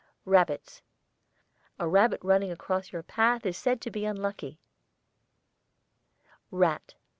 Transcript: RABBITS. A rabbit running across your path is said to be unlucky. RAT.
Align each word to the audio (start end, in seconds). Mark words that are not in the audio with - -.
RABBITS. 0.25 0.81
A 1.77 1.87
rabbit 1.87 2.21
running 2.23 2.49
across 2.49 2.91
your 2.91 3.03
path 3.03 3.45
is 3.45 3.55
said 3.55 3.79
to 3.81 3.91
be 3.91 4.03
unlucky. 4.03 4.57
RAT. 6.49 6.95